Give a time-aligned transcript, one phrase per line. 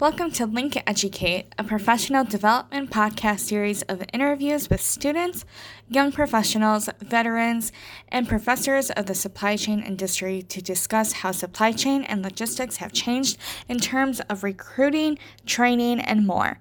[0.00, 5.44] Welcome to Link Educate, a professional development podcast series of interviews with students,
[5.90, 7.72] young professionals, veterans,
[8.10, 12.92] and professors of the supply chain industry to discuss how supply chain and logistics have
[12.92, 13.36] changed
[13.68, 16.60] in terms of recruiting, training, and more.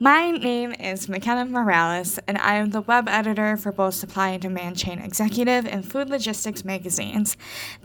[0.00, 4.42] My name is McKenna Morales, and I am the web editor for both Supply and
[4.42, 7.36] Demand Chain Executive and Food Logistics magazines.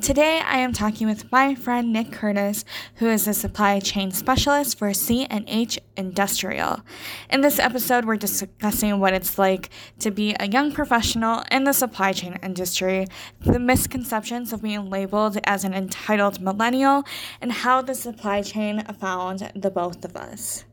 [0.02, 4.80] Today, I am talking with my friend Nick Curtis, who is a supply chain specialist
[4.80, 6.82] for CNH Industrial.
[7.30, 11.74] In this episode, we're discussing what it's like to be a young professional in the
[11.74, 13.06] supply chain industry,
[13.42, 17.04] the misconceptions of being labeled as an entitled millennial,
[17.42, 20.64] and how the supply chain found the both of us.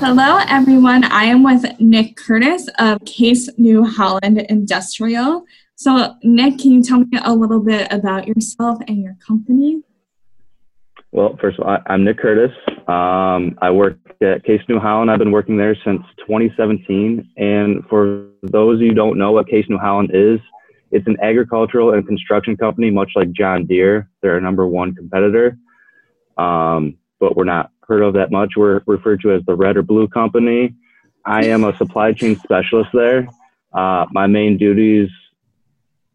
[0.00, 1.04] Hello, everyone.
[1.04, 5.44] I am with Nick Curtis of Case New Holland Industrial.
[5.74, 9.82] So, Nick, can you tell me a little bit about yourself and your company?
[11.14, 12.50] Well, first of all, I'm Nick Curtis.
[12.88, 15.12] Um, I work at Case New Holland.
[15.12, 17.30] I've been working there since 2017.
[17.36, 20.40] And for those who don't know what Case New Holland is,
[20.90, 24.10] it's an agricultural and construction company, much like John Deere.
[24.22, 25.56] They're our number one competitor,
[26.36, 28.54] um, but we're not heard of that much.
[28.56, 30.74] We're referred to as the red or blue company.
[31.24, 33.28] I am a supply chain specialist there.
[33.72, 35.10] Uh, my main duties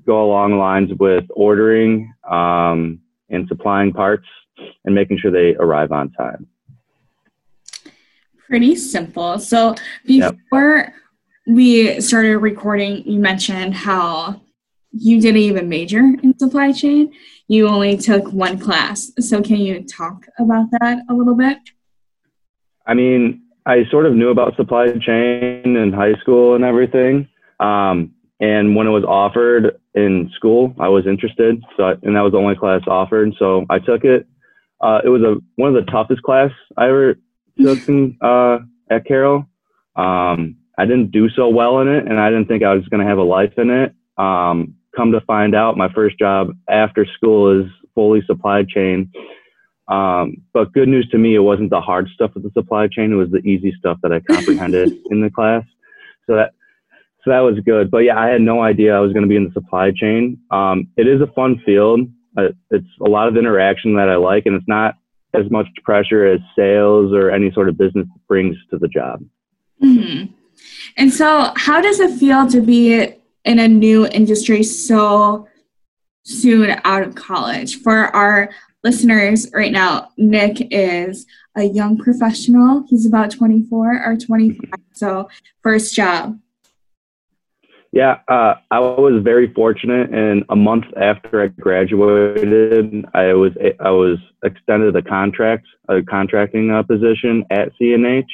[0.06, 4.26] go along lines with ordering um, and supplying parts
[4.86, 6.48] and making sure they arrive on time.
[8.48, 9.38] Pretty simple.
[9.40, 10.94] So before yep.
[11.48, 14.42] we started recording, you mentioned how
[14.92, 17.14] you didn't even major in supply chain.
[17.48, 19.12] You only took one class.
[19.20, 21.58] So can you talk about that a little bit?
[22.88, 27.28] I mean, I sort of knew about supply chain in high school and everything.
[27.60, 31.62] Um, and when it was offered in school, I was interested.
[31.78, 33.34] So, I, and that was the only class offered.
[33.38, 34.26] So I took it.
[34.82, 37.16] Uh, it was a one of the toughest class I ever
[37.60, 38.60] took in, uh,
[38.90, 39.46] at Carroll.
[39.96, 43.02] Um, I didn't do so well in it, and I didn't think I was going
[43.02, 43.94] to have a life in it.
[44.18, 49.12] Um, come to find out, my first job after school is fully supply chain.
[49.90, 53.12] Um, but good news to me, it wasn't the hard stuff of the supply chain;
[53.12, 55.64] it was the easy stuff that I comprehended in the class.
[56.28, 56.54] So that
[57.24, 57.92] so that was good.
[57.92, 60.38] But yeah, I had no idea I was going to be in the supply chain.
[60.52, 62.02] Um, it is a fun field.
[62.38, 64.96] It's a lot of interaction that I like, and it's not
[65.34, 69.24] as much pressure as sales or any sort of business brings to the job.
[69.84, 70.34] Mm-hmm.
[70.98, 73.14] And so, how does it feel to be
[73.46, 75.48] in a new industry so
[76.24, 77.82] soon out of college?
[77.82, 78.50] For our
[78.84, 81.26] listeners right now, Nick is
[81.56, 82.86] a young professional.
[82.88, 84.70] He's about 24 or 25.
[84.94, 85.30] So,
[85.62, 86.40] first job.
[87.92, 93.90] Yeah, uh, I was very fortunate, and a month after I graduated, I was I
[93.90, 98.28] was extended a contract, a contracting uh, position at CNH,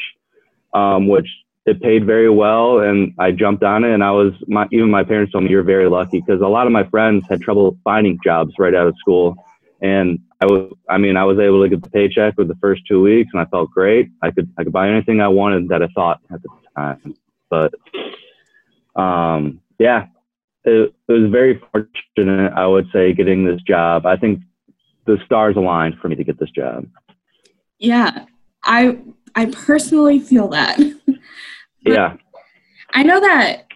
[0.74, 1.28] um, which
[1.66, 3.94] it paid very well, and I jumped on it.
[3.94, 6.68] And I was my even my parents told me you're very lucky because a lot
[6.68, 9.38] of my friends had trouble finding jobs right out of school,
[9.82, 12.82] and I was I mean I was able to get the paycheck with the first
[12.90, 14.10] two weeks, and I felt great.
[14.22, 17.16] I could I could buy anything I wanted that I thought at the time,
[17.50, 17.74] but
[18.96, 20.08] um, yeah,
[20.64, 24.06] it, it was very fortunate, I would say, getting this job.
[24.06, 24.42] I think
[25.06, 26.86] the stars aligned for me to get this job.
[27.80, 28.26] Yeah,
[28.64, 29.00] I
[29.36, 30.80] I personally feel that.
[31.82, 32.16] yeah.
[32.94, 33.68] I know that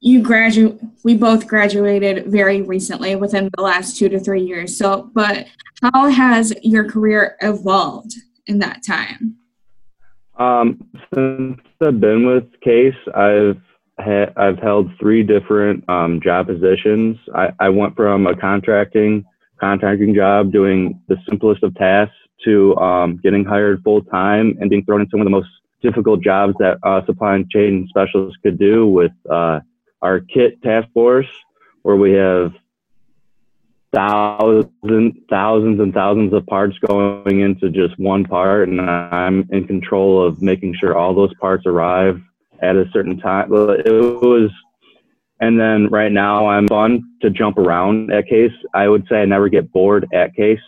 [0.00, 4.76] you graduate we both graduated very recently within the last 2 to 3 years.
[4.76, 5.46] So, but
[5.82, 8.14] how has your career evolved
[8.46, 9.36] in that time?
[10.38, 13.60] Um, since I've been with Case, I've
[14.02, 17.18] ha- I've held three different um, job positions.
[17.34, 19.24] I, I went from a contracting
[19.60, 24.84] contracting job doing the simplest of tasks to um, getting hired full time and being
[24.84, 25.48] thrown in some of the most
[25.82, 29.60] difficult jobs that uh, supply and chain specialists could do with uh,
[30.02, 31.28] our kit task force,
[31.82, 32.52] where we have
[33.92, 40.26] thousands, thousands and thousands of parts going into just one part, and I'm in control
[40.26, 42.20] of making sure all those parts arrive
[42.62, 43.52] at a certain time.
[43.52, 44.50] It was,
[45.40, 48.52] and then right now I'm fun to jump around at Case.
[48.74, 50.60] I would say I never get bored at Case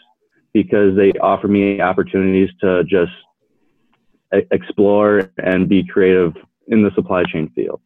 [0.53, 3.13] because they offer me opportunities to just
[4.51, 6.35] explore and be creative
[6.69, 7.81] in the supply chain field.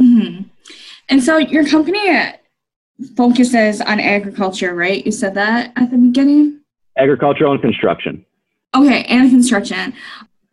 [0.00, 0.42] Mm-hmm.
[1.08, 2.32] And so your company
[3.16, 5.04] focuses on agriculture, right?
[5.04, 6.60] You said that at the beginning?
[6.96, 8.24] Agricultural and construction.
[8.74, 9.94] Okay, and construction.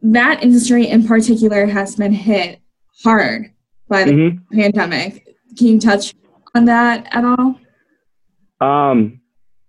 [0.01, 2.59] That industry in particular has been hit
[3.03, 3.51] hard
[3.87, 4.59] by the mm-hmm.
[4.59, 5.35] pandemic.
[5.57, 6.13] Can you touch
[6.55, 7.59] on that at all?
[8.61, 9.21] Um,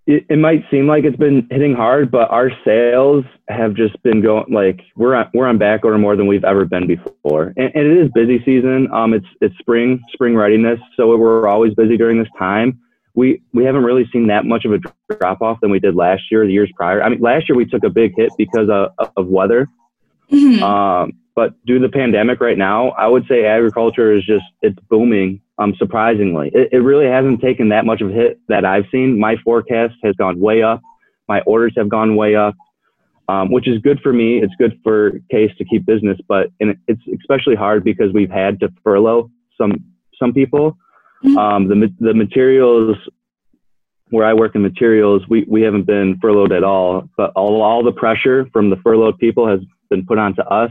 [0.06, 4.21] it, it might seem like it's been hitting hard, but our sales have just been
[4.21, 7.55] going like we're on, we're on back order more than we've ever been before.
[7.56, 8.88] And, and it is busy season.
[8.93, 12.79] Um, it's it's spring spring readiness, so we're always busy during this time.
[13.15, 14.79] We we haven't really seen that much of a
[15.15, 17.03] drop off than we did last year, the years prior.
[17.03, 19.69] I mean, last year we took a big hit because of, of weather.
[20.31, 20.62] Mm-hmm.
[20.62, 24.78] Um, but due to the pandemic right now, I would say agriculture is just it's
[24.88, 26.50] booming um, surprisingly.
[26.54, 29.19] It, it really hasn't taken that much of a hit that I've seen.
[29.19, 30.81] My forecast has gone way up.
[31.28, 32.54] My orders have gone way up,
[33.28, 34.38] um, which is good for me.
[34.38, 38.60] It's good for Case to keep business, but and it's especially hard because we've had
[38.60, 39.72] to furlough some
[40.19, 40.76] some people.
[41.25, 41.38] Mm-hmm.
[41.38, 42.96] Um, the the materials
[44.10, 47.82] where I work in materials, we, we haven't been furloughed at all, but all, all
[47.82, 49.60] the pressure from the furloughed people has
[49.90, 50.70] been put onto us.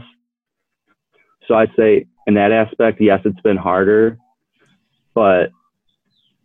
[1.46, 4.18] So I say in that aspect, yes, it's been harder,
[5.14, 5.50] but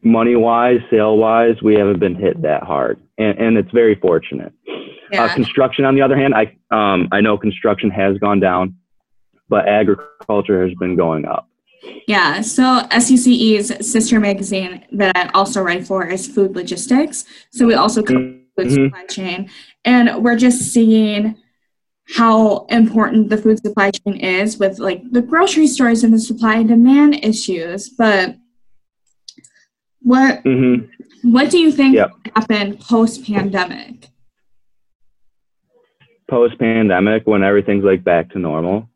[0.01, 4.53] money wise, sale wise, we haven't been hit that hard, and, and it's very fortunate.
[4.67, 4.73] Uh,
[5.11, 5.23] yeah.
[5.23, 8.75] Uh, construction, on the other hand, I um, I know construction has gone down,
[9.47, 11.49] but agriculture has been going up.
[12.07, 17.25] Yeah, so SDCE's sister magazine that I also write for is Food Logistics.
[17.51, 18.69] So we also cover mm-hmm.
[18.69, 19.49] supply chain,
[19.85, 21.35] and we're just seeing
[22.15, 26.55] how important the food supply chain is with like the grocery stores and the supply
[26.55, 27.89] and demand issues.
[27.89, 28.35] But
[30.01, 30.85] what mm-hmm.
[31.31, 32.11] what do you think yep.
[32.35, 34.07] happened post pandemic?
[36.29, 38.89] Post pandemic, when everything's like back to normal.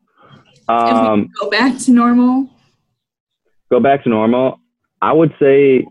[0.68, 2.48] Um, go back to normal.
[3.70, 4.60] Go back to normal.
[5.02, 5.86] I would say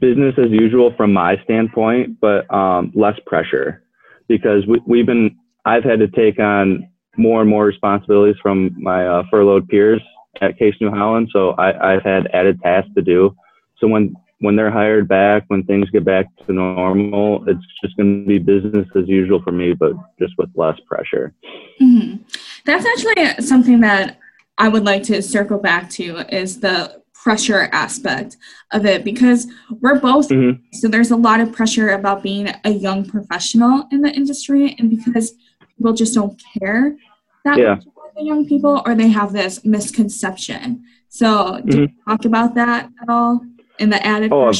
[0.00, 3.84] business as usual from my standpoint, but um, less pressure
[4.26, 5.36] because we, we've been.
[5.64, 10.00] I've had to take on more and more responsibilities from my uh, furloughed peers
[10.40, 13.34] at Case New Holland, so I, I've had added tasks to do.
[13.78, 18.22] So when when they're hired back, when things get back to normal, it's just going
[18.22, 21.34] to be business as usual for me, but just with less pressure.
[21.78, 22.22] Mm-hmm.
[22.64, 24.18] That's actually something that
[24.56, 28.38] I would like to circle back to is the pressure aspect
[28.72, 29.46] of it because
[29.80, 30.62] we're both mm-hmm.
[30.72, 34.88] so there's a lot of pressure about being a young professional in the industry and
[34.88, 35.34] because
[35.80, 36.96] people just don't care
[37.44, 37.74] that yeah.
[37.74, 41.80] much about the young people or they have this misconception so do mm-hmm.
[41.80, 43.40] you talk about that at all
[43.78, 44.52] in the added oh?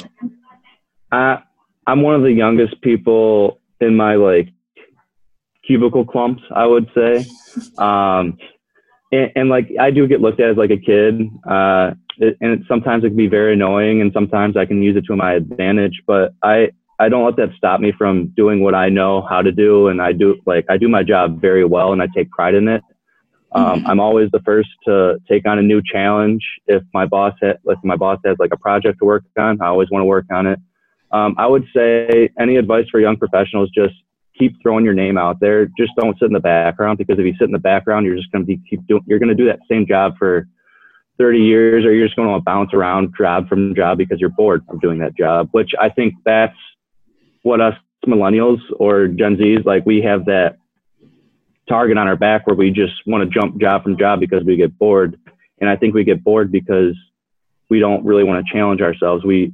[1.13, 1.43] I,
[1.87, 4.49] I'm one of the youngest people in my like
[5.67, 7.25] cubicle clumps, I would say.
[7.79, 8.39] Um,
[9.13, 12.53] and, and, like I do get looked at as like a kid, uh, it, and
[12.53, 15.35] it, sometimes it can be very annoying, and sometimes I can use it to my
[15.35, 16.03] advantage.
[16.07, 19.51] But I I don't let that stop me from doing what I know how to
[19.51, 22.55] do, and I do like I do my job very well, and I take pride
[22.55, 22.83] in it.
[23.53, 23.87] Um, mm-hmm.
[23.87, 26.45] I'm always the first to take on a new challenge.
[26.67, 29.67] If my boss ha- if my boss has like a project to work on, I
[29.67, 30.61] always want to work on it.
[31.11, 33.95] Um, I would say any advice for young professionals, just
[34.39, 35.67] keep throwing your name out there.
[35.79, 38.31] Just don't sit in the background because if you sit in the background, you're just
[38.31, 39.03] going to be keep doing.
[39.07, 40.47] You're going to do that same job for
[41.19, 44.65] 30 years, or you're just going to bounce around job from job because you're bored
[44.69, 45.49] of doing that job.
[45.53, 46.57] Which I think that's
[47.43, 47.75] what us
[48.07, 49.85] millennials or Gen Zs like.
[49.87, 50.59] We have that
[51.69, 54.57] target on our back where we just want to jump job from job because we
[54.57, 55.19] get bored.
[55.61, 56.97] And I think we get bored because
[57.69, 59.25] we don't really want to challenge ourselves.
[59.25, 59.53] We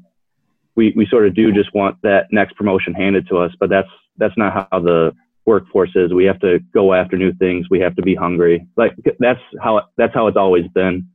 [0.76, 3.88] we we sort of do just want that next promotion handed to us, but that's
[4.16, 5.12] that's not how the
[5.44, 6.12] workforce is.
[6.12, 7.66] We have to go after new things.
[7.70, 8.66] We have to be hungry.
[8.76, 11.08] Like that's how that's how it's always been.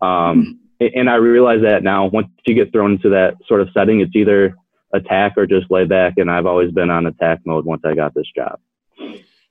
[0.00, 2.06] Um, and I realize that now.
[2.06, 4.54] Once you get thrown into that sort of setting, it's either
[4.94, 6.14] attack or just lay back.
[6.16, 8.58] And I've always been on attack mode once I got this job.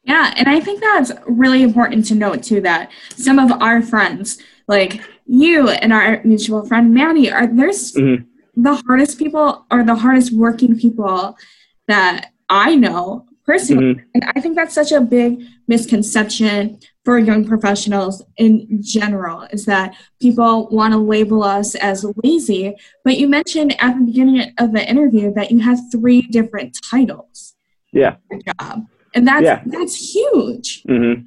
[0.05, 4.41] Yeah, and I think that's really important to note too that some of our friends,
[4.67, 8.23] like you and our mutual friend Manny, are there's mm-hmm.
[8.61, 11.37] the hardest people or the hardest working people
[11.87, 13.95] that I know personally.
[13.95, 14.09] Mm-hmm.
[14.13, 19.95] And I think that's such a big misconception for young professionals in general is that
[20.21, 22.75] people want to label us as lazy.
[23.03, 27.55] But you mentioned at the beginning of the interview that you have three different titles.
[27.91, 28.15] Yeah.
[28.59, 29.61] Job and that's yeah.
[29.65, 30.83] that's huge.
[30.83, 31.23] Mm-hmm.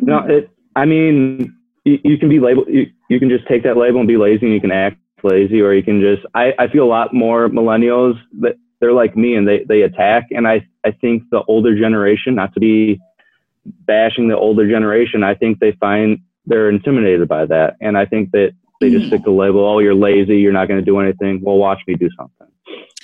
[0.00, 0.50] No, it.
[0.74, 1.54] I mean,
[1.84, 2.68] you, you can be labeled.
[2.68, 5.60] You, you can just take that label and be lazy, and you can act lazy,
[5.60, 6.22] or you can just.
[6.34, 10.28] I, I feel a lot more millennials that they're like me and they they attack,
[10.30, 13.00] and I I think the older generation, not to be
[13.86, 18.30] bashing the older generation, I think they find they're intimidated by that, and I think
[18.32, 19.64] that they just stick the label.
[19.64, 20.38] Oh, you're lazy.
[20.38, 21.40] You're not going to do anything.
[21.42, 22.48] Well, watch me do something.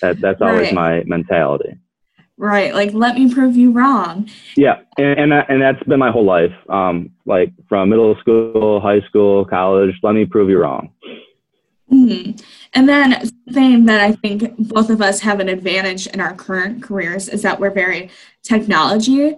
[0.00, 0.75] That that's always right.
[0.75, 1.78] my mentality.
[2.37, 2.75] Right.
[2.75, 4.28] Like, let me prove you wrong.
[4.57, 4.81] Yeah.
[4.99, 6.52] And, and, that, and that's been my whole life.
[6.69, 10.92] Um, like from middle school, high school, college, let me prove you wrong.
[11.92, 12.42] Mm-hmm.
[12.75, 16.83] And then something that I think both of us have an advantage in our current
[16.83, 18.11] careers is that we're very
[18.42, 19.37] technology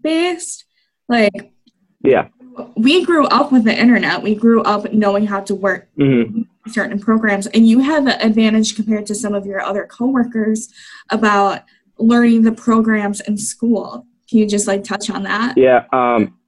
[0.00, 0.65] based.
[1.08, 1.52] Like,
[2.00, 2.28] yeah,
[2.76, 4.22] we grew up with the internet.
[4.22, 6.42] We grew up knowing how to work mm-hmm.
[6.70, 10.68] certain programs, and you have an advantage compared to some of your other coworkers
[11.10, 11.62] about
[11.98, 14.06] learning the programs in school.
[14.28, 15.56] Can you just like touch on that?
[15.56, 15.84] Yeah.
[15.92, 16.38] Um,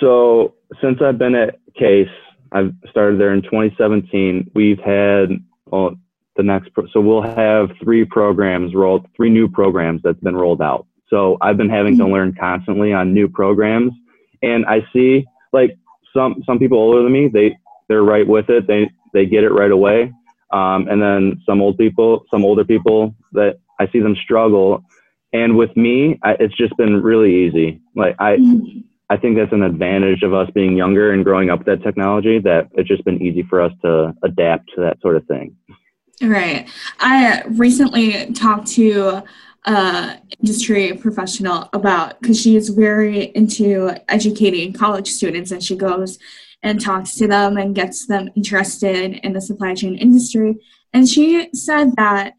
[0.00, 2.08] so since I've been at Case,
[2.52, 4.50] I've started there in 2017.
[4.54, 5.30] We've had
[5.66, 5.96] well,
[6.36, 10.62] the next, pro- so we'll have three programs rolled, three new programs that's been rolled
[10.62, 10.86] out.
[11.12, 12.12] So I've been having to mm-hmm.
[12.12, 13.92] learn constantly on new programs,
[14.42, 15.76] and I see like
[16.14, 17.56] some some people older than me, they
[17.88, 18.66] they're right with it.
[18.66, 20.12] They they get it right away.
[20.52, 24.84] Um, and then some old people, some older people that I see them struggle.
[25.32, 27.80] And with me, I, it's just been really easy.
[27.96, 28.80] Like I, mm-hmm.
[29.08, 32.38] I think that's an advantage of us being younger and growing up with that technology
[32.40, 35.56] that it's just been easy for us to adapt to that sort of thing.
[36.22, 36.68] Right.
[37.00, 39.22] I recently talked to
[39.64, 46.18] a industry professional about because she is very into educating college students and she goes
[46.62, 50.56] and talks to them and gets them interested in the supply chain industry.
[50.92, 52.34] And she said that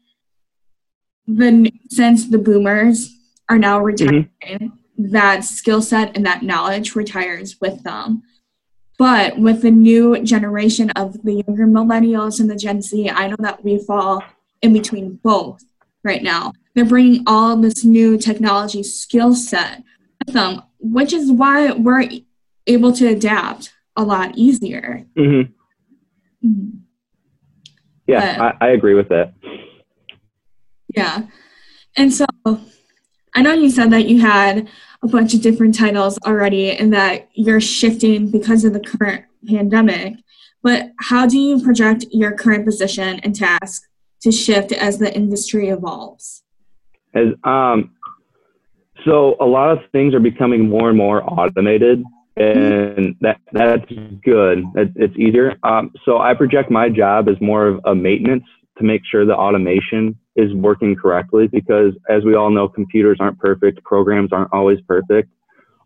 [1.26, 3.10] the since the boomers
[3.48, 4.66] are now retiring, mm-hmm
[4.96, 8.22] that skill set and that knowledge retires with them.
[8.96, 13.36] But with the new generation of the younger millennials and the Gen Z, I know
[13.40, 14.22] that we fall
[14.62, 15.64] in between both
[16.04, 16.52] right now.
[16.74, 19.82] They're bringing all this new technology skill set
[20.24, 22.08] with them, which is why we're
[22.66, 25.06] able to adapt a lot easier.
[25.16, 26.46] Mm-hmm.
[26.46, 26.78] Mm-hmm.
[28.06, 29.34] Yeah, but, I, I agree with that.
[30.94, 31.22] Yeah.
[31.96, 32.26] And so
[33.34, 34.68] I know you said that you had
[35.02, 40.14] a bunch of different titles already and that you're shifting because of the current pandemic,
[40.62, 43.88] but how do you project your current position and task
[44.24, 46.42] to shift as the industry evolves?
[47.14, 47.92] As, um,
[49.04, 52.02] so a lot of things are becoming more and more automated
[52.36, 53.84] and that that's
[54.24, 54.64] good.
[54.74, 55.56] it's easier.
[55.62, 58.44] Um, so I project my job as more of a maintenance
[58.78, 63.38] to make sure the automation is working correctly because as we all know computers aren't
[63.38, 65.30] perfect programs aren't always perfect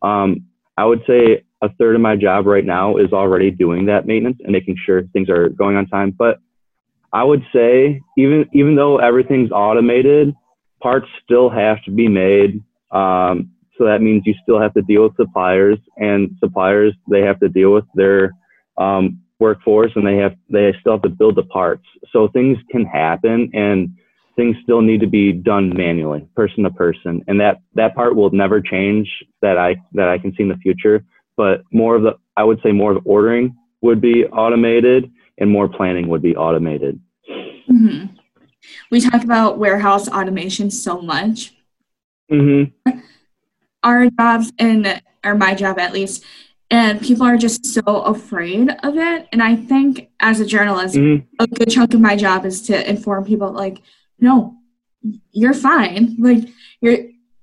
[0.02, 0.42] um,
[0.78, 4.38] i would say a third of my job right now is already doing that maintenance
[4.42, 6.38] and making sure things are going on time but
[7.12, 10.34] i would say even even though everything's automated
[10.82, 15.04] parts still have to be made um, so that means you still have to deal
[15.04, 18.32] with suppliers and suppliers they have to deal with their
[18.78, 21.84] um, workforce and they have they still have to build the parts.
[22.12, 23.90] So things can happen and
[24.36, 27.22] things still need to be done manually person to person.
[27.28, 29.08] And that that part will never change
[29.42, 31.04] that i that i can see in the future
[31.36, 35.68] but more of the i would say more of ordering would be automated and more
[35.68, 37.00] planning would be automated
[37.70, 38.06] mm-hmm.
[38.90, 41.54] we talk about warehouse automation so much
[42.30, 42.98] mm-hmm.
[43.82, 46.24] our jobs and or my job at least
[46.70, 51.24] and people are just so afraid of it and i think as a journalist mm-hmm.
[51.38, 53.80] a good chunk of my job is to inform people like
[54.20, 54.54] no
[55.32, 56.48] you're fine like
[56.80, 56.98] you're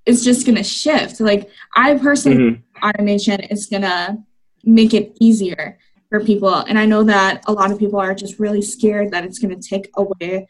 [0.06, 2.88] it's just gonna shift like i personally mm-hmm.
[2.88, 4.18] automation is gonna
[4.64, 5.78] make it easier
[6.20, 9.26] for people and i know that a lot of people are just really scared that
[9.26, 10.48] it's gonna take away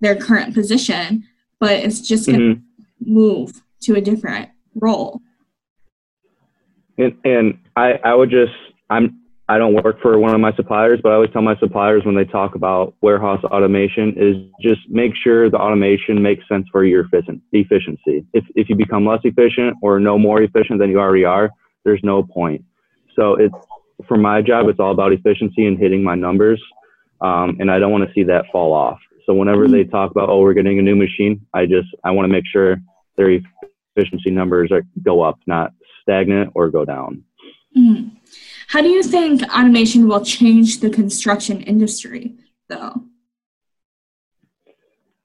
[0.00, 1.22] their current position
[1.60, 3.12] but it's just gonna mm-hmm.
[3.12, 5.20] move to a different role
[6.98, 8.52] and, and I, I would just,
[8.90, 12.02] I'm, I don't work for one of my suppliers, but I always tell my suppliers
[12.04, 16.84] when they talk about warehouse automation is just make sure the automation makes sense for
[16.84, 18.24] your efficiency.
[18.32, 21.50] If, if you become less efficient or no more efficient than you already are,
[21.84, 22.64] there's no point.
[23.16, 23.54] So it's,
[24.06, 26.62] for my job, it's all about efficiency and hitting my numbers.
[27.20, 28.98] Um, and I don't want to see that fall off.
[29.26, 32.26] So whenever they talk about, oh, we're getting a new machine, I just, I want
[32.26, 32.76] to make sure
[33.16, 33.40] their
[33.96, 37.24] efficiency numbers are, go up, not stagnant or go down.
[37.76, 38.12] Mm.
[38.68, 42.34] How do you think automation will change the construction industry,
[42.68, 43.02] though?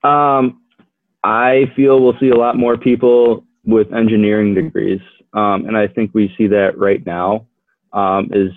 [0.02, 0.62] Um,
[1.22, 5.00] I feel we'll see a lot more people with engineering degrees,
[5.34, 7.46] um, and I think we see that right now.
[7.92, 8.52] Um, is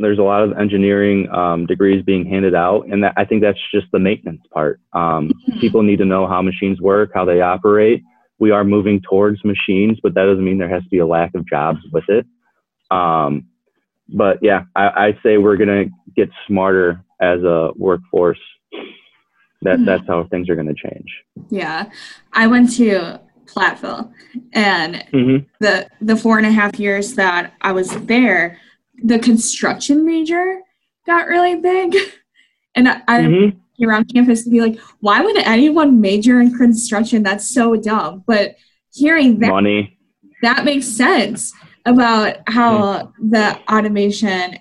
[0.00, 3.58] there's a lot of engineering um, degrees being handed out, and that, I think that's
[3.72, 4.80] just the maintenance part.
[4.92, 5.60] Um, mm-hmm.
[5.60, 8.02] People need to know how machines work, how they operate,
[8.38, 11.34] we are moving towards machines, but that doesn't mean there has to be a lack
[11.34, 12.26] of jobs with it.
[12.90, 13.46] Um,
[14.08, 18.38] but yeah, I, I say we're going to get smarter as a workforce.
[19.62, 19.84] That mm-hmm.
[19.86, 21.08] that's how things are going to change.
[21.48, 21.90] Yeah,
[22.34, 24.12] I went to Platteville,
[24.52, 25.46] and mm-hmm.
[25.60, 28.58] the the four and a half years that I was there,
[29.02, 30.60] the construction major
[31.06, 31.94] got really big,
[32.74, 33.84] And I, mm-hmm.
[33.84, 37.22] around campus to be like, why would anyone major in construction?
[37.22, 38.24] That's so dumb.
[38.26, 38.56] But
[38.92, 39.98] hearing that, money,
[40.42, 41.52] that makes sense
[41.86, 43.30] about how mm-hmm.
[43.30, 44.58] the automation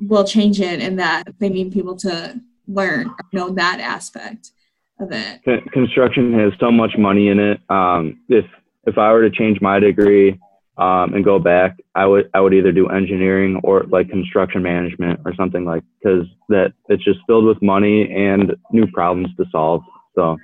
[0.00, 4.50] will change it and that they need people to learn or know that aspect
[4.98, 5.42] of it.
[5.72, 7.60] Construction has so much money in it.
[7.70, 8.44] Um, if
[8.86, 10.38] if I were to change my degree
[10.78, 15.20] um, and go back, I would I would either do engineering or like construction management
[15.24, 19.82] or something like because that it's just filled with money and new problems to solve.
[20.14, 20.36] So,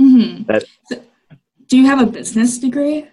[0.00, 0.44] mm-hmm.
[0.44, 0.64] that.
[1.66, 3.08] Do you have a business degree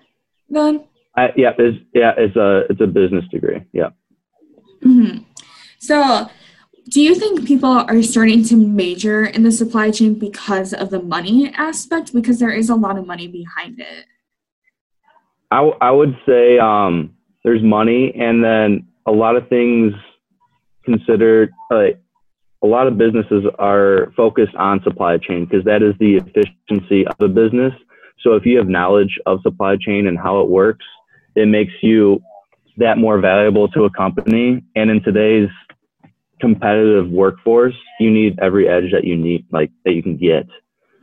[0.50, 0.84] then?
[1.16, 3.64] I, yeah, it's yeah, it's a it's a business degree.
[3.74, 3.90] Yeah.
[4.84, 5.24] Mm-hmm.
[5.80, 6.30] So,
[6.90, 11.02] do you think people are starting to major in the supply chain because of the
[11.02, 12.14] money aspect?
[12.14, 14.06] Because there is a lot of money behind it.
[15.52, 19.94] I, w- I would say um, there's money, and then a lot of things
[20.86, 22.00] considered like
[22.62, 27.16] a lot of businesses are focused on supply chain because that is the efficiency of
[27.20, 27.74] a business.
[28.22, 30.86] So if you have knowledge of supply chain and how it works,
[31.36, 32.22] it makes you
[32.78, 34.64] that more valuable to a company.
[34.76, 35.50] And in today's
[36.42, 40.46] competitive workforce, you need every edge that you need, like that you can get.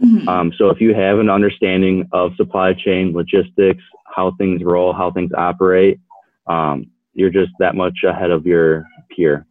[0.02, 0.28] Mm-hmm.
[0.28, 3.82] Um, so if you have an understanding of supply chain logistics,
[4.14, 6.00] how things roll, how things operate,
[6.46, 9.46] um, you're just that much ahead of your peer.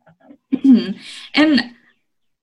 [0.54, 0.98] Mm-hmm.
[1.34, 1.74] And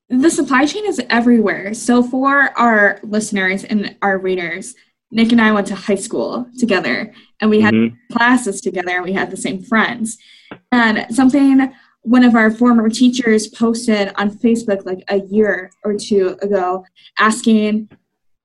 [0.08, 1.74] the supply chain is everywhere.
[1.74, 4.74] So for our listeners and our readers,
[5.10, 8.16] Nick and I went to high school together and we had mm-hmm.
[8.16, 10.18] classes together and we had the same friends.
[10.70, 16.36] And something one of our former teachers posted on Facebook like a year or two
[16.42, 16.84] ago
[17.18, 17.88] asking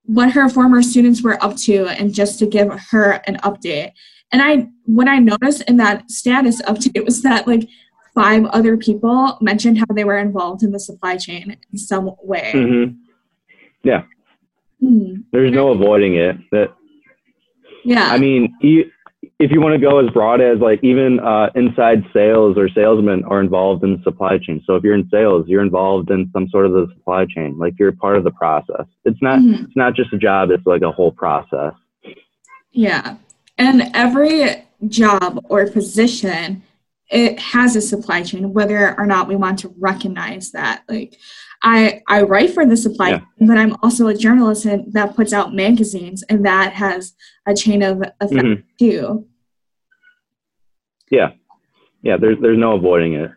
[0.03, 3.91] what her former students were up to and just to give her an update.
[4.31, 7.67] And I what I noticed in that status update was that like
[8.13, 12.51] five other people mentioned how they were involved in the supply chain in some way.
[12.53, 12.95] Mm-hmm.
[13.83, 14.03] Yeah.
[14.83, 15.21] Mm-hmm.
[15.31, 16.37] There's no avoiding it.
[16.51, 16.73] That
[17.83, 18.09] yeah.
[18.11, 18.91] I mean, you,
[19.39, 23.23] if you want to go as broad as like even uh, inside sales or salesmen
[23.25, 24.63] are involved in the supply chain.
[24.65, 27.57] So if you're in sales, you're involved in some sort of the supply chain.
[27.57, 28.85] Like you're part of the process.
[29.05, 29.65] It's not mm-hmm.
[29.65, 30.49] it's not just a job.
[30.49, 31.73] It's like a whole process.
[32.71, 33.17] Yeah,
[33.57, 36.63] and every job or position
[37.09, 40.83] it has a supply chain, whether or not we want to recognize that.
[40.89, 41.17] Like
[41.63, 43.19] I I write for the supply, yeah.
[43.19, 47.13] chain, but I'm also a journalist and that puts out magazines, and that has
[47.45, 48.61] a chain of effect mm-hmm.
[48.77, 49.27] too.
[51.09, 51.31] Yeah,
[52.01, 52.17] yeah.
[52.17, 53.31] There's there's no avoiding it.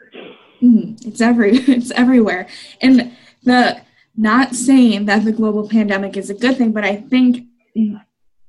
[0.63, 1.09] Mm-hmm.
[1.09, 2.49] It's every it's everywhere,
[2.81, 3.13] and
[3.45, 3.81] the
[4.17, 7.47] not saying that the global pandemic is a good thing, but I think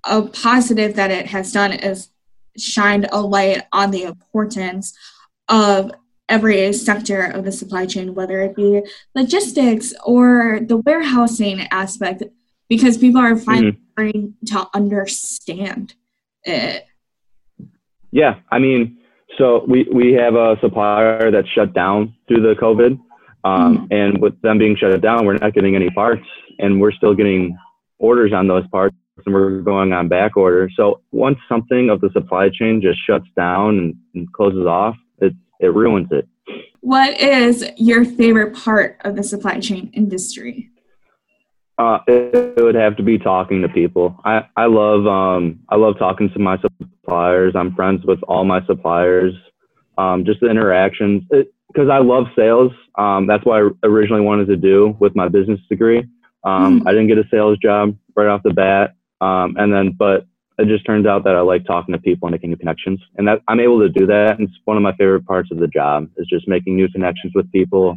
[0.03, 2.10] a positive that it has done is
[2.57, 4.93] shined a light on the importance
[5.47, 5.91] of
[6.29, 8.81] every sector of the supply chain, whether it be
[9.15, 12.23] logistics or the warehousing aspect,
[12.69, 13.83] because people are finally mm-hmm.
[13.91, 15.93] starting to understand
[16.43, 16.85] it.
[18.11, 18.99] Yeah, I mean,
[19.37, 22.99] so we, we have a supplier that's shut down through the COVID.
[23.43, 23.85] Um, mm-hmm.
[23.91, 26.25] And with them being shut down, we're not getting any parts,
[26.59, 27.57] and we're still getting
[27.97, 30.69] orders on those parts, and we're going on back order.
[30.75, 35.34] So once something of the supply chain just shuts down and, and closes off, it
[35.60, 36.27] it ruins it.
[36.81, 40.69] What is your favorite part of the supply chain industry?
[41.77, 44.19] Uh, it, it, would have to be talking to people.
[44.23, 47.53] I, I love um, I love talking to my suppliers.
[47.55, 49.34] I'm friends with all my suppliers.
[49.97, 52.71] Um, just the interactions because I love sales.
[52.95, 55.99] Um, that's what I originally wanted to do with my business degree.
[56.43, 56.88] Um, mm.
[56.88, 60.25] I didn't get a sales job right off the bat, um, and then but
[60.57, 63.27] it just turns out that I like talking to people and making new connections, and
[63.27, 64.38] that I'm able to do that.
[64.38, 67.34] And it's one of my favorite parts of the job is just making new connections
[67.34, 67.95] with people.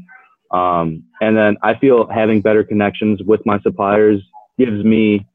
[0.50, 4.22] Um, and then I feel having better connections with my suppliers
[4.56, 5.26] gives me,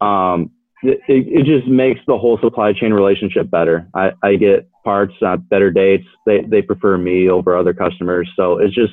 [0.00, 0.50] um,
[0.82, 3.88] it, it, just makes the whole supply chain relationship better.
[3.94, 6.06] I, I get parts on better dates.
[6.26, 8.30] They, they prefer me over other customers.
[8.36, 8.92] So it's just,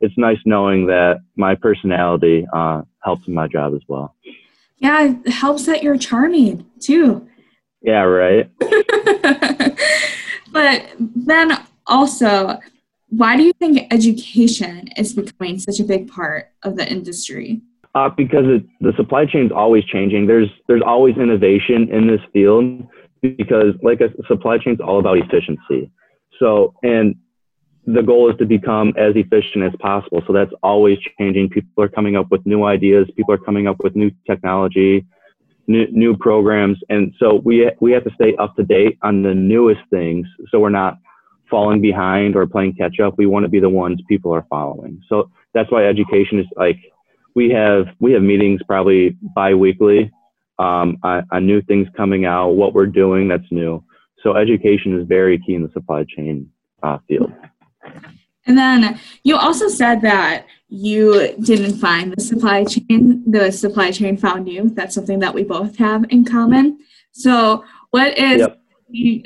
[0.00, 4.16] it's nice knowing that my personality uh, helps in my job as well.
[4.82, 7.28] Yeah, it helps that you're charming too.
[7.82, 8.50] Yeah, right.
[10.52, 12.58] but then also,
[13.08, 17.62] why do you think education is becoming such a big part of the industry?
[17.94, 20.26] Uh, because it, the supply chain is always changing.
[20.26, 22.84] There's there's always innovation in this field
[23.20, 25.92] because like a supply chain is all about efficiency.
[26.40, 27.14] So and
[27.86, 30.22] the goal is to become as efficient as possible.
[30.26, 31.50] So that's always changing.
[31.50, 33.08] People are coming up with new ideas.
[33.16, 35.04] People are coming up with new technology,
[35.66, 39.34] new, new programs, and so we we have to stay up to date on the
[39.34, 40.26] newest things.
[40.50, 40.98] So we're not
[41.50, 43.14] falling behind or playing catch up.
[43.18, 45.02] We want to be the ones people are following.
[45.08, 46.78] So that's why education is like
[47.34, 50.10] we have we have meetings probably biweekly
[50.58, 53.82] um, on, on new things coming out, what we're doing that's new.
[54.22, 56.50] So education is very key in the supply chain
[56.82, 57.32] uh, field.
[58.46, 64.16] And then you also said that you didn't find the supply chain, the supply chain
[64.16, 64.70] found you.
[64.70, 66.78] That's something that we both have in common.
[67.12, 68.58] So, what is yep.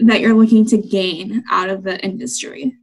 [0.06, 2.74] that you're looking to gain out of the industry?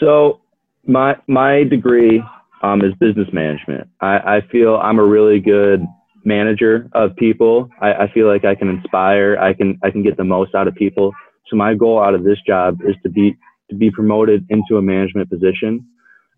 [0.00, 0.40] So,
[0.86, 2.22] my my degree
[2.62, 3.88] um, is business management.
[4.00, 5.84] I, I feel I'm a really good
[6.24, 7.68] manager of people.
[7.80, 9.36] I, I feel like I can inspire.
[9.38, 11.12] I can I can get the most out of people.
[11.48, 13.36] So my goal out of this job is to be
[13.70, 15.86] to be promoted into a management position.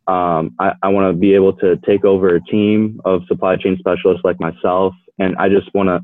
[0.07, 3.77] Um, I, I want to be able to take over a team of supply chain
[3.79, 6.01] specialists like myself, and I just want to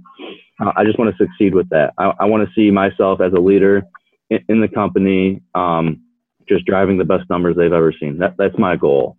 [0.65, 1.95] uh, I just want to succeed with that.
[1.99, 3.83] I, I want to see myself as a leader
[4.31, 6.03] in, in the company, um,
[6.49, 8.19] just driving the best numbers they've ever seen.
[8.19, 9.17] That that's my goal.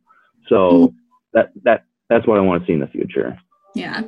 [0.49, 0.95] So mm-hmm.
[1.33, 3.37] that that that's what I want to see in the future.
[3.75, 4.01] Yeah.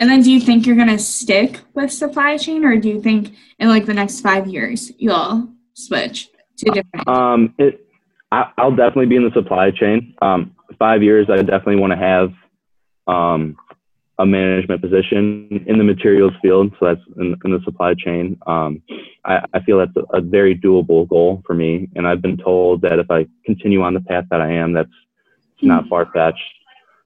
[0.00, 3.00] And then do you think you're going to stick with supply chain or do you
[3.00, 7.08] think in like the next five years you'll switch to different?
[7.08, 7.86] Um, it,
[8.32, 10.14] I, will definitely be in the supply chain.
[10.22, 12.32] Um, five years, I definitely want to have
[13.06, 13.56] um,
[14.18, 16.72] a management position in the materials field.
[16.78, 18.38] So that's in, in the supply chain.
[18.46, 18.82] Um,
[19.24, 21.88] I, I, feel that's a, a, very doable goal for me.
[21.94, 24.90] And I've been told that if I continue on the path that I am, that's
[25.60, 25.90] not mm-hmm.
[25.90, 26.40] far fetched.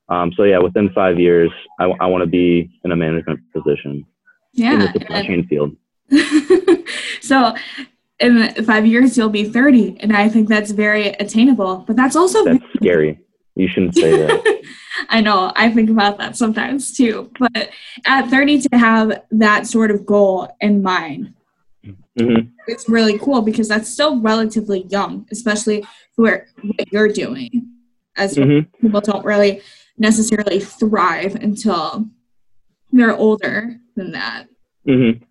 [0.08, 4.04] Um, so yeah, within five years, I, I want to be in a management position
[4.52, 5.76] yeah, in the supply chain field.
[7.20, 7.54] so
[8.18, 9.98] in five years, you'll be 30.
[10.00, 13.20] And I think that's very attainable, but that's also that's scary.
[13.54, 14.62] You shouldn't say that.
[15.08, 15.52] I know.
[15.56, 17.30] I think about that sometimes too.
[17.38, 17.70] But
[18.04, 21.34] at 30 to have that sort of goal in mind,
[21.84, 22.48] mm-hmm.
[22.66, 27.72] it's really cool because that's still relatively young, especially for what you're doing.
[28.16, 28.70] As mm-hmm.
[28.80, 29.60] people don't really
[29.98, 32.06] necessarily thrive until
[32.92, 34.46] they're older than that.
[34.86, 35.22] Mm-hmm.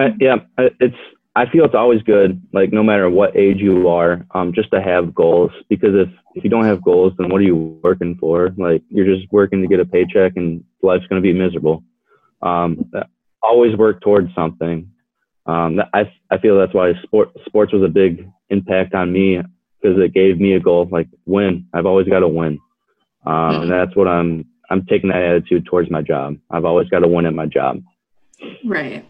[0.00, 0.36] Uh, yeah,
[0.80, 0.96] it's.
[1.36, 4.82] I feel it's always good, like no matter what age you are, um, just to
[4.82, 5.52] have goals.
[5.68, 8.50] Because if if you don't have goals, then what are you working for?
[8.56, 11.84] Like you're just working to get a paycheck, and life's going to be miserable.
[12.42, 12.90] Um,
[13.42, 14.90] always work towards something.
[15.46, 19.40] Um, I I feel that's why sport sports was a big impact on me
[19.80, 21.66] because it gave me a goal, like win.
[21.72, 22.58] I've always got to win.
[23.28, 26.36] Um, and that's what I'm I'm taking that attitude towards my job.
[26.50, 27.82] I've always got to win at my job.
[28.64, 29.06] Right.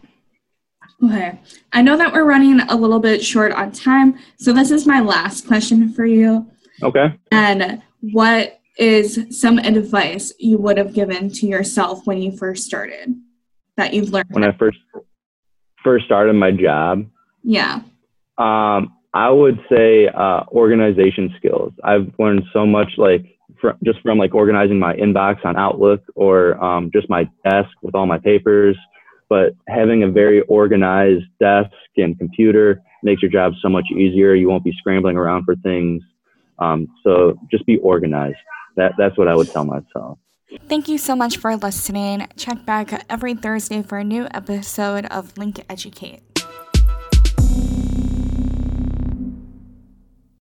[1.03, 1.39] Okay.
[1.71, 4.99] I know that we're running a little bit short on time, so this is my
[4.99, 6.49] last question for you.
[6.83, 7.17] Okay.
[7.31, 13.15] And what is some advice you would have given to yourself when you first started
[13.77, 14.27] that you've learned?
[14.31, 14.79] When I first
[15.81, 17.05] first started my job.
[17.43, 17.81] Yeah.
[18.37, 21.71] Um, I would say uh, organization skills.
[21.83, 23.38] I've learned so much, like
[23.83, 28.05] just from like organizing my inbox on Outlook or um, just my desk with all
[28.05, 28.77] my papers.
[29.29, 34.33] But having a very organized desk and computer makes your job so much easier.
[34.33, 36.01] You won't be scrambling around for things.
[36.57, 38.37] Um, so just be organized.
[38.75, 40.19] That, that's what I would tell myself.
[40.67, 42.27] Thank you so much for listening.
[42.35, 46.28] Check back every Thursday for a new episode of Link Educate.